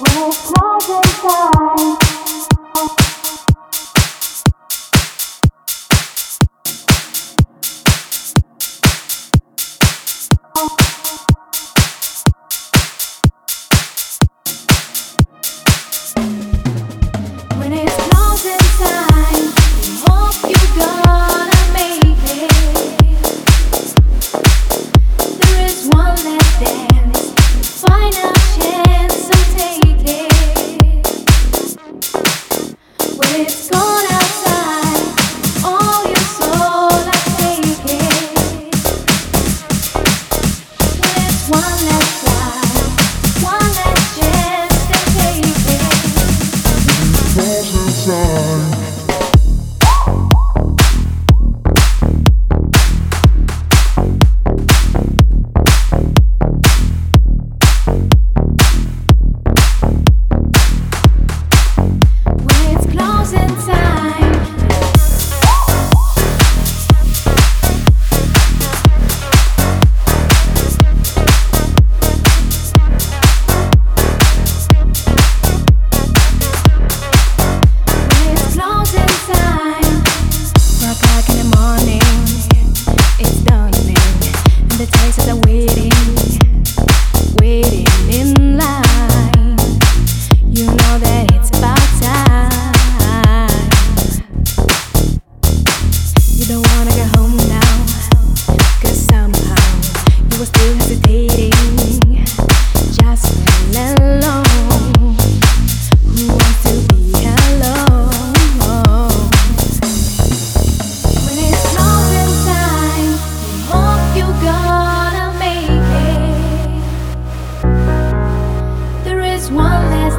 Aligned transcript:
Oh. 0.00 0.67
gonna 33.66 34.27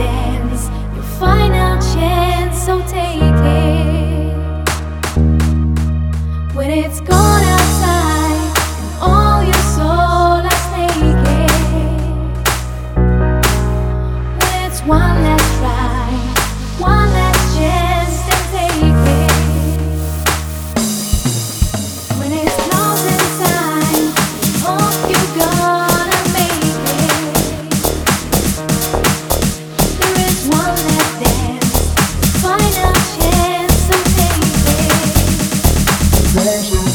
dance, 0.00 0.68
your 0.94 1.04
final 1.18 1.72
chance, 1.94 2.56
so 2.66 2.80
take 2.88 3.20
it. 3.20 4.34
When 6.54 6.70
it's 6.70 7.00
gone. 7.00 7.59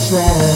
try. 0.10 0.55